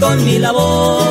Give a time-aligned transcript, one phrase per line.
[0.00, 1.02] Con mi labor.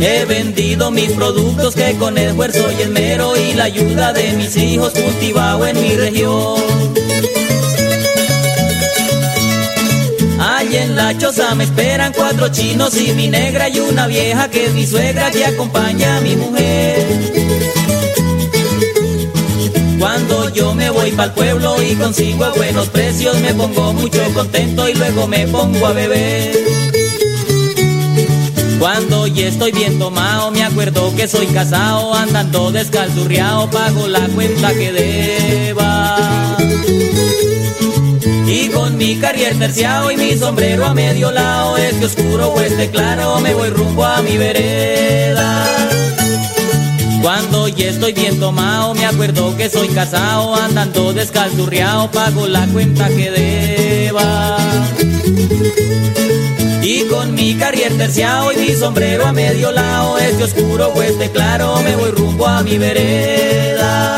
[0.00, 4.92] He vendido mis productos que con esfuerzo y esmero y la ayuda de mis hijos
[4.92, 6.62] cultivado en mi región.
[10.40, 14.66] Allí en la choza me esperan cuatro chinos y mi negra y una vieja que
[14.66, 17.27] es mi suegra que acompaña a mi mujer.
[19.98, 24.22] Cuando yo me voy para el pueblo y consigo a buenos precios, me pongo mucho
[24.32, 26.56] contento y luego me pongo a beber.
[28.78, 34.72] Cuando ya estoy bien tomado, me acuerdo que soy casado, andando descalzurriado, pago la cuenta
[34.72, 36.56] que deba.
[38.46, 42.88] Y con mi carrier terciado y mi sombrero a medio lado, este oscuro o este
[42.90, 45.67] claro, me voy rumbo a mi vereda.
[47.22, 53.08] Cuando ya estoy bien tomado, me acuerdo que soy casado, andando descalzurriado, pago la cuenta
[53.08, 54.56] que deba.
[56.82, 61.30] Y con mi carrier terciado y mi sombrero a medio lado, este oscuro o este
[61.30, 64.17] claro, me voy rumbo a mi vereda.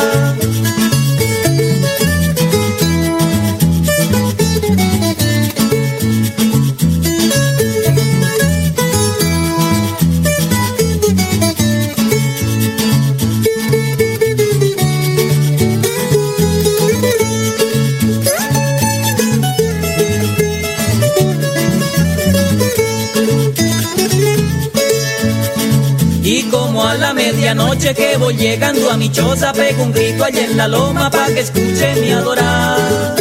[27.95, 31.41] Que voy llegando a mi choza, pego un grito allá en la loma pa' que
[31.41, 33.15] escuche mi adorar.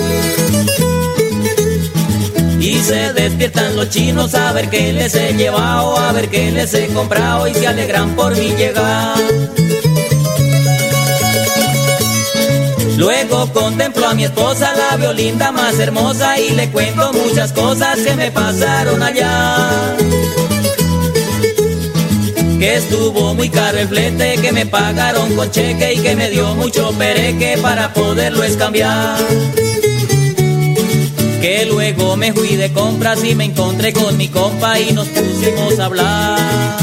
[2.60, 6.74] Y se despiertan los chinos a ver qué les he llevado, a ver qué les
[6.74, 9.18] he comprado y se alegran por mi llegar.
[12.98, 18.14] Luego contemplo a mi esposa, la violinda más hermosa, y le cuento muchas cosas que
[18.14, 19.96] me pasaron allá
[22.60, 26.56] que estuvo muy caro el flete, que me pagaron con cheque y que me dio
[26.56, 29.18] mucho pereque para poderlo escambiar.
[31.40, 35.80] Que luego me fui de compras y me encontré con mi compa y nos pusimos
[35.80, 36.78] a hablar.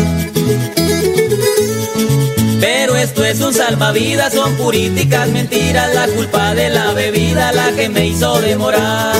[2.59, 7.91] Pero esto es un salvavidas, son puríticas mentiras, la culpa de la bebida la que
[7.91, 9.15] me hizo demorar.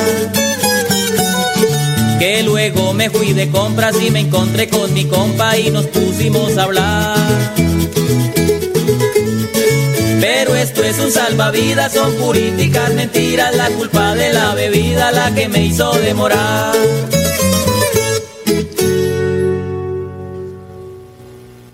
[2.19, 6.57] Que luego me fui de compras y me encontré con mi compa y nos pusimos
[6.57, 7.19] a hablar.
[10.21, 15.49] Pero esto es un salvavidas, son puríticas mentiras, la culpa de la bebida la que
[15.49, 16.75] me hizo demorar.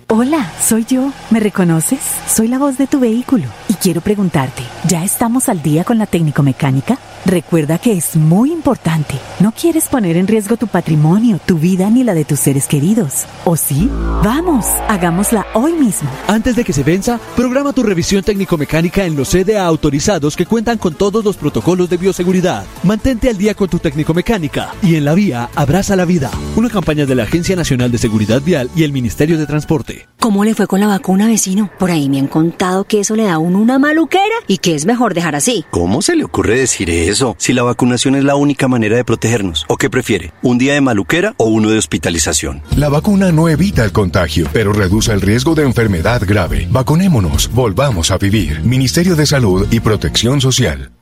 [0.09, 1.11] Hola, soy yo.
[1.31, 2.01] ¿Me reconoces?
[2.29, 6.07] Soy la voz de tu vehículo y quiero preguntarte, ¿ya estamos al día con la
[6.07, 6.99] técnico mecánica?
[7.25, 9.15] Recuerda que es muy importante.
[9.39, 13.27] No quieres poner en riesgo tu patrimonio, tu vida ni la de tus seres queridos.
[13.45, 13.89] ¿O sí?
[14.25, 16.11] Vamos, hagámosla hoy mismo.
[16.27, 20.79] Antes de que se venza, programa tu revisión técnico-mecánica en los CDA autorizados que cuentan
[20.79, 22.65] con todos los protocolos de bioseguridad.
[22.83, 26.31] Mantente al día con tu técnico-mecánica y en la vía abraza la vida.
[26.57, 30.09] Una campaña de la Agencia Nacional de Seguridad Vial y el Ministerio de Transporte.
[30.19, 31.71] ¿Cómo le fue con la vacuna, vecino?
[31.79, 34.75] Por ahí me han contado que eso le da a uno una maluquera y que
[34.75, 35.65] es mejor dejar así.
[35.71, 37.12] ¿Cómo se le ocurre decir eso?
[37.39, 39.67] Si la vacunación es la única manera de protegernos?
[39.69, 40.33] ¿O qué prefiere?
[40.43, 42.63] ¿Un día de maluquera o uno de hospitalización?
[42.77, 46.67] La vacuna no evita el contagio, pero reduce el riesgo de enfermedad grave.
[46.71, 48.61] Vacunémonos, volvamos a vivir.
[48.63, 50.93] Ministerio de Salud y Protección Social.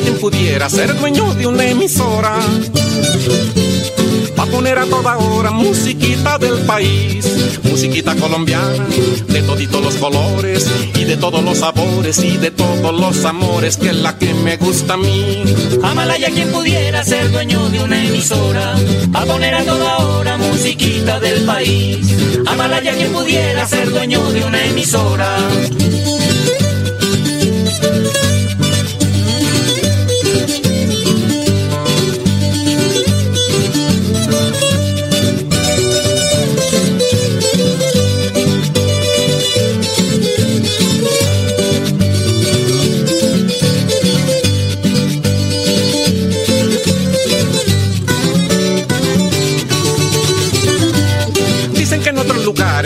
[0.00, 2.38] Quien pudiera ser dueño de una emisora.
[4.38, 7.26] Va a poner a toda hora musiquita del país,
[7.64, 8.86] musiquita colombiana,
[9.26, 13.88] de toditos los colores y de todos los sabores y de todos los amores, que
[13.88, 15.42] es la que me gusta a mí.
[15.82, 18.74] Amala ya quien pudiera ser dueño de una emisora,
[19.12, 22.06] a poner a toda hora musiquita del país.
[22.46, 25.38] Amala ya quien pudiera ser dueño de una emisora.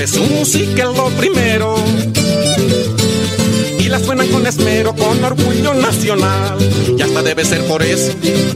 [0.02, 1.76] es su música lo primero
[3.92, 6.56] y la suenan con esmero, con orgullo nacional.
[6.96, 8.12] Y hasta debe ser por eso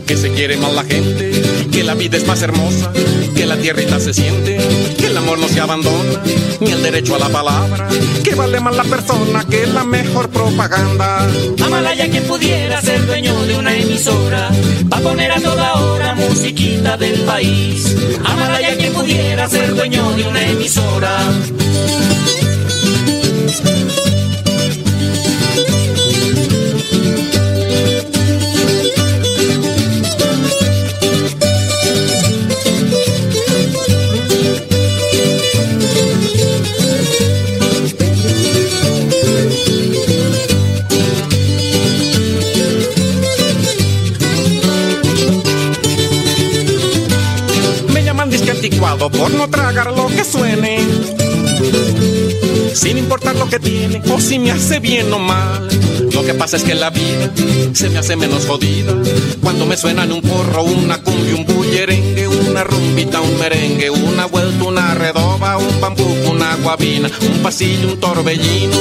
[0.06, 1.30] que se quiere más la gente,
[1.70, 2.90] que la vida es más hermosa,
[3.34, 4.58] que la tierrita se siente,
[4.96, 6.22] que el amor no se abandona,
[6.60, 7.88] ni el derecho a la palabra,
[8.22, 11.28] que vale más la persona que la mejor propaganda.
[11.64, 14.50] Amalaya quien pudiera ser dueño de una emisora,
[14.92, 17.94] va a poner a toda hora musiquita del país.
[18.24, 21.18] Amalaya quien pudiera ser dueño de una emisora.
[53.48, 55.68] Que tiene o si me hace bien o mal.
[56.12, 57.30] Lo que pasa es que la vida
[57.72, 58.94] se me hace menos jodida.
[59.42, 64.64] Cuando me suenan un porro, una cumbia, un bullerengue, una rumbita, un merengue, una vuelta,
[64.64, 68.76] una redoba, un bambuco, una guabina, un pasillo, un torbellino.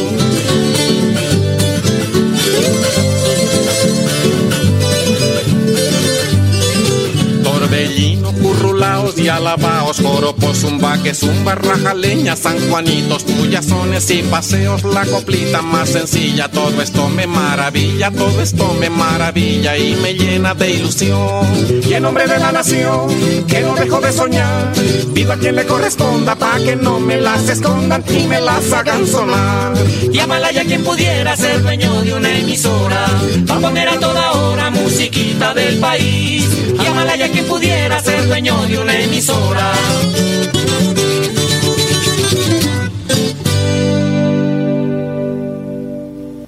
[7.75, 15.05] Torbellino, currulaos y alabaos, joropos, zumba, que zumba, rajaleña, San Juanitos, puyazones y paseos, la
[15.05, 20.72] coplita más sencilla, todo esto me maravilla, todo esto me maravilla y me llena de
[20.72, 21.46] ilusión.
[21.86, 23.10] Y en nombre de la nación,
[23.46, 24.72] que no dejo de soñar,
[25.13, 29.05] pido a quien le corresponda pa' que no me las escondan y me las hagan
[29.05, 29.74] sonar.
[30.13, 33.05] Y Amalaya quien pudiera ser dueño de una emisora,
[33.50, 36.48] va a poner a toda hora musiquita del país.
[36.82, 37.64] Y Amalaya quien pudiera
[38.01, 39.72] ser dueño de una emisora.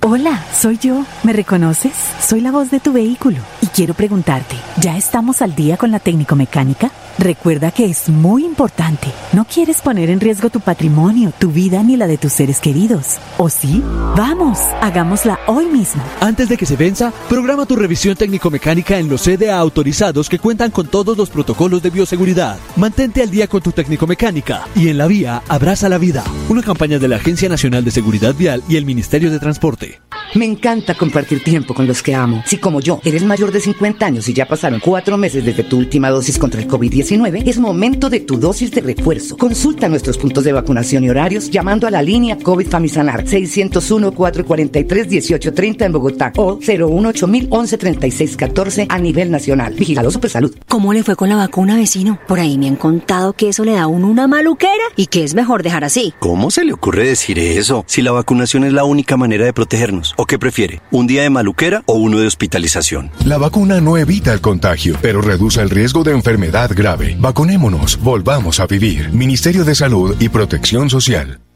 [0.02, 1.04] Hola, soy yo.
[1.24, 1.94] ¿Me reconoces?
[2.26, 6.00] Soy la voz de tu vehículo y quiero preguntarte, ¿ya estamos al día con la
[6.00, 6.92] técnico mecánica?
[7.20, 9.08] Recuerda que es muy importante.
[9.34, 13.18] No quieres poner en riesgo tu patrimonio, tu vida ni la de tus seres queridos.
[13.38, 13.82] ¿O sí?
[14.16, 16.04] Vamos, hagámosla hoy mismo.
[16.22, 20.70] Antes de que se venza, programa tu revisión técnico-mecánica en los CDA autorizados que cuentan
[20.70, 22.58] con todos los protocolos de bioseguridad.
[22.76, 26.24] Mantente al día con tu técnico-mecánica y en la vía abraza la vida.
[26.50, 30.02] Una campaña de la Agencia Nacional de Seguridad Vial y el Ministerio de Transporte.
[30.36, 32.44] Me encanta compartir tiempo con los que amo.
[32.46, 35.78] Si como yo eres mayor de 50 años y ya pasaron cuatro meses desde tu
[35.78, 39.38] última dosis contra el COVID-19, es momento de tu dosis de refuerzo.
[39.38, 45.92] Consulta nuestros puntos de vacunación y horarios llamando a la línea COVID Famisanar 601-443-1830 en
[45.94, 49.74] Bogotá o 018 113614 a nivel nacional.
[49.74, 50.54] Vigilado Supersalud.
[50.68, 52.20] ¿Cómo le fue con la vacuna, vecino?
[52.28, 55.24] Por ahí me han contado que eso le da a uno una maluquera y que
[55.24, 56.14] es mejor dejar así.
[56.20, 57.86] ¿Cómo se le ocurre decir eso?
[57.88, 60.14] Si la vacunación es la única manera de protegernos.
[60.18, 60.82] ¿O qué prefiere?
[60.92, 63.12] ¿Un día de maluquera o uno de hospitalización?
[63.24, 64.57] La vacuna no evita el contagio,
[65.02, 67.16] pero reduce el riesgo de enfermedad grave.
[67.20, 69.10] Vacunémonos, volvamos a vivir.
[69.12, 71.40] Ministerio de Salud y Protección Social.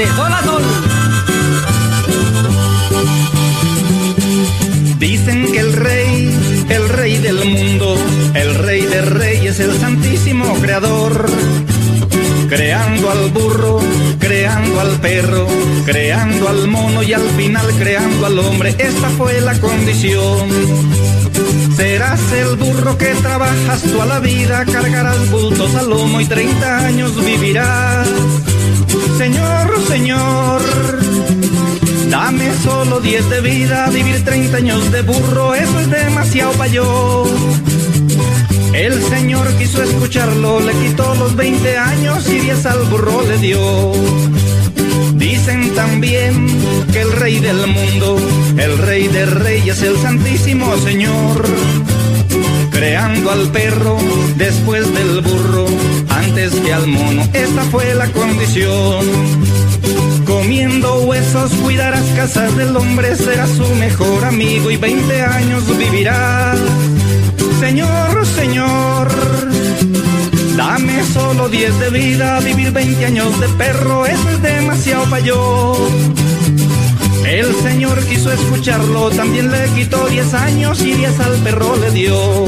[0.00, 0.62] De sol sol.
[4.98, 7.96] Dicen que el rey, el rey del mundo,
[8.32, 11.26] el rey de reyes, el santísimo creador.
[12.48, 13.80] Creando al burro,
[14.18, 15.46] creando al perro,
[15.84, 18.74] creando al mono y al final creando al hombre.
[18.78, 20.48] Esta fue la condición.
[21.76, 27.22] Serás el burro que trabajas toda la vida, cargarás bultos al lomo y 30 años
[27.22, 28.08] vivirás.
[29.20, 30.62] Señor, señor,
[32.08, 37.26] Dame solo 10 de vida, vivir 30 años de burro, eso es demasiado para yo.
[38.72, 43.92] El Señor quiso escucharlo, le quitó los 20 años y 10 al burro le dio.
[45.16, 46.46] Dicen también
[46.90, 48.16] que el rey del mundo,
[48.56, 51.46] el rey de reyes, el santísimo Señor,
[52.70, 53.98] creando al perro
[54.36, 54.99] después burro,
[56.48, 59.04] que al mono, esta fue la condición.
[60.24, 66.58] Comiendo huesos cuidarás casas del hombre, serás su mejor amigo y 20 años vivirás.
[67.58, 69.08] Señor, Señor,
[70.56, 75.90] dame solo 10 de vida, vivir 20 años de perro, eso es demasiado para yo.
[77.26, 82.46] El Señor quiso escucharlo, también le quitó 10 años y 10 al perro le dio.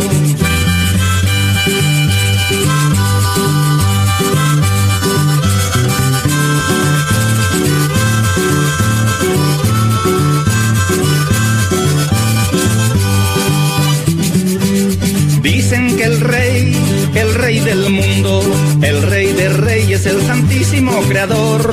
[17.53, 18.41] Rey del mundo,
[18.81, 21.71] el rey de reyes, el santísimo creador,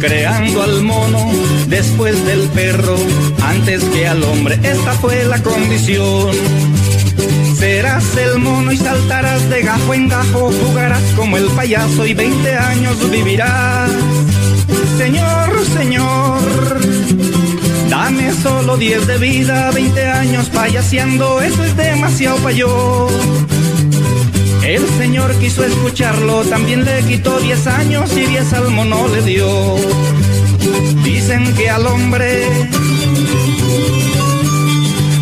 [0.00, 1.30] creando al mono
[1.68, 2.96] después del perro,
[3.40, 6.34] antes que al hombre, esta fue la condición.
[7.56, 12.56] Serás el mono y saltarás de gajo en gajo, jugarás como el payaso y 20
[12.56, 13.90] años vivirás.
[14.96, 16.80] Señor, señor,
[17.88, 23.08] Dame solo 10 de vida, 20 años payaseando, eso es demasiado para yo.
[24.68, 29.76] El Señor quiso escucharlo, también le quitó 10 años y 10 al mono le dio.
[31.02, 32.44] Dicen que al hombre,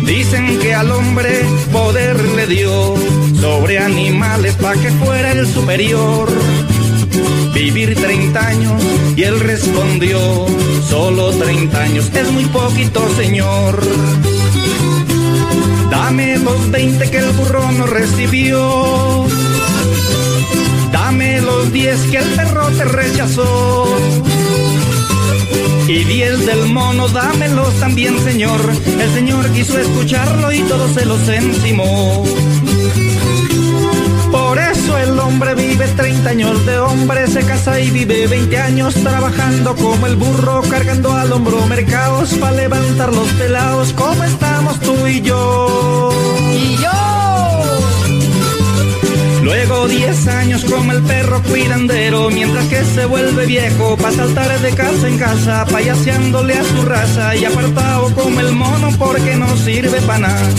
[0.03, 2.95] dicen que al hombre poder le dio
[3.39, 6.27] sobre animales para que fuera el superior
[7.53, 8.83] vivir 30 años
[9.15, 10.19] y él respondió,
[10.89, 13.81] solo 30 años es muy poquito, señor.
[15.97, 19.25] Dame los 20 que el burro no recibió.
[20.91, 23.97] Dame los 10 que el perro te rechazó.
[25.87, 28.61] Y 10 del mono, dámelos también, señor.
[28.99, 32.23] El señor quiso escucharlo y todo se los encimó.
[35.03, 40.07] El hombre vive 30 años de hombre, se casa y vive 20 años trabajando como
[40.07, 46.09] el burro, cargando al hombro mercados para levantar los pelados, como estamos tú y yo.
[46.51, 47.16] Y yo.
[49.47, 54.71] Luego 10 años como el perro cuidandero, mientras que se vuelve viejo para saltar de
[54.71, 60.01] casa en casa, payaseándole a su raza y apartado como el mono porque no sirve
[60.01, 60.49] para nada.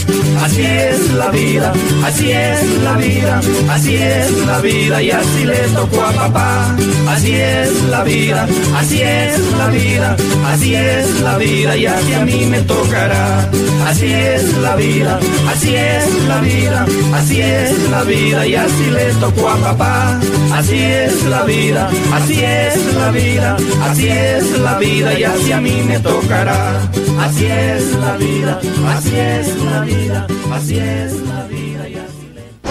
[0.43, 5.59] Así es la vida, así es la vida, así es la vida y así le
[5.75, 6.77] tocó a papá.
[7.09, 12.25] Así es la vida, así es la vida, así es la vida y así a
[12.25, 13.51] mí me tocará.
[13.87, 19.13] Así es la vida, así es la vida, así es la vida y así le
[19.15, 20.21] tocó a papá.
[20.53, 25.61] Así es la vida, así es la vida, así es la vida y así a
[25.61, 26.81] mí me tocará.
[27.21, 31.48] Así es la vida, así es la vida, así es la vida así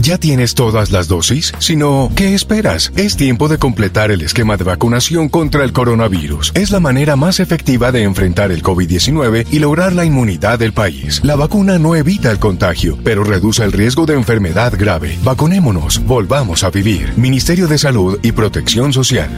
[0.00, 1.52] ¿Ya tienes todas las dosis?
[1.58, 2.92] Si no, ¿qué esperas?
[2.96, 6.52] Es tiempo de completar el esquema de vacunación contra el coronavirus.
[6.54, 11.20] Es la manera más efectiva de enfrentar el COVID-19 y lograr la inmunidad del país.
[11.24, 15.18] La vacuna no evita el contagio, pero reduce el riesgo de enfermedad grave.
[15.24, 17.12] Vacunémonos, volvamos a vivir.
[17.16, 19.30] Ministerio de Salud y Protección Social.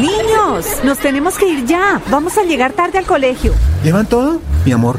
[0.00, 2.00] Niños, nos tenemos que ir ya.
[2.10, 3.52] Vamos a llegar tarde al colegio.
[3.84, 4.40] ¿Llevan todo?
[4.64, 4.98] Mi amor,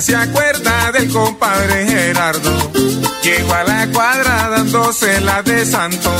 [0.00, 2.72] Se acuerda del compadre Gerardo.
[3.22, 6.10] Llegó a la cuadra dándose la de santo.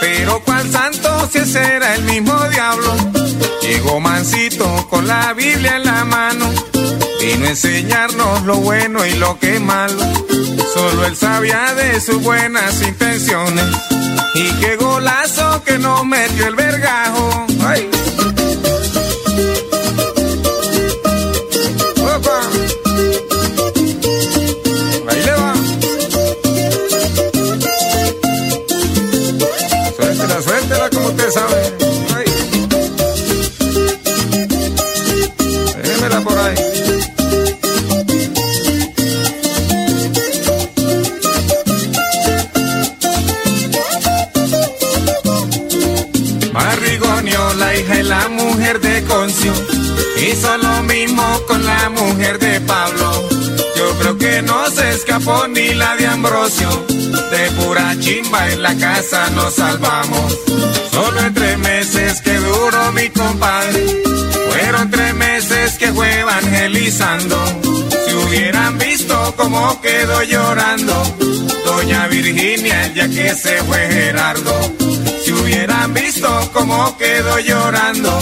[0.00, 2.96] Pero cuál santo si ese era el mismo diablo.
[3.60, 6.50] Llegó mansito con la Biblia en la mano.
[7.20, 10.02] Vino a enseñarnos lo bueno y lo que malo.
[10.72, 13.66] Solo él sabía de sus buenas intenciones.
[14.34, 17.46] Y qué golazo que nos metió el vergajo.
[17.66, 17.99] ¡Ay!
[47.80, 49.52] Hija y la mujer de Concio,
[50.18, 53.28] hizo lo mismo con la mujer de Pablo.
[53.74, 58.74] Yo creo que no se escapó ni la de Ambrosio, de pura chimba en la
[58.76, 60.38] casa nos salvamos.
[60.90, 64.02] Solo en tres meses que duró mi compadre,
[64.50, 67.36] fueron tres meses que fue evangelizando.
[68.06, 71.16] Si hubieran visto cómo quedó llorando,
[71.64, 74.79] doña Virginia día que se fue Gerardo.
[75.50, 78.20] Hubieran visto cómo quedó llorando,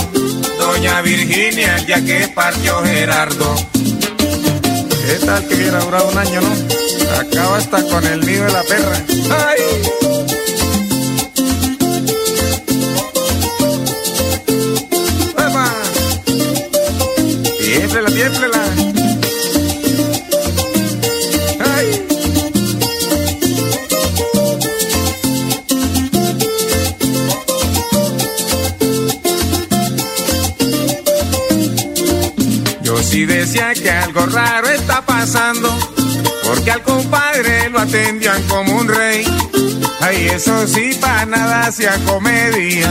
[0.58, 3.54] doña Virginia el día que partió Gerardo.
[3.74, 7.18] ¿Qué tal que hubiera durado un año, no?
[7.20, 9.04] Acaba hasta con el nido de la perra.
[9.46, 10.07] ¡Ay!
[33.80, 35.68] Que algo raro está pasando,
[36.44, 39.24] porque al compadre lo atendían como un rey.
[40.00, 42.90] Ay, eso sí, para nada hacía comedia,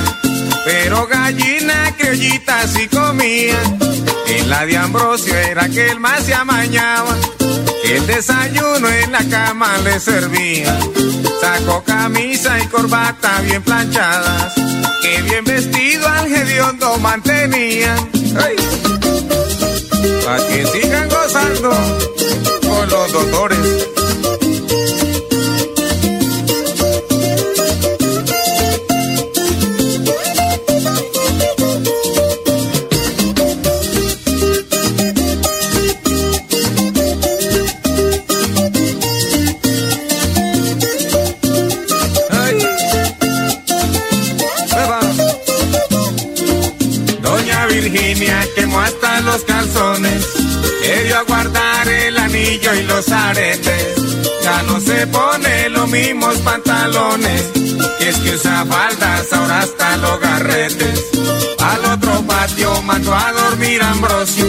[0.65, 3.57] pero gallina criollita sí comía.
[4.27, 7.15] En la de Ambrosio era que el más se amañaba,
[7.83, 10.77] el desayuno en la cama le servía.
[11.41, 14.53] Sacó camisa y corbata bien planchadas,
[15.01, 17.95] que bien vestido al hediondo mantenía.
[18.39, 18.66] Ay.
[23.17, 23.66] Con
[62.47, 64.45] patio mandó a dormir Ambrosio,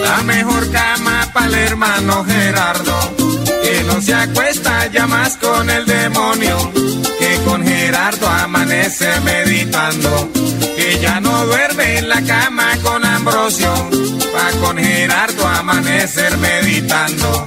[0.00, 3.16] la mejor cama para el hermano Gerardo,
[3.62, 6.72] que no se acuesta ya más con el demonio,
[7.18, 10.30] que con Gerardo amanece meditando,
[10.76, 13.72] que ya no duerme en la cama con Ambrosio,
[14.32, 17.46] pa' con Gerardo amanecer meditando.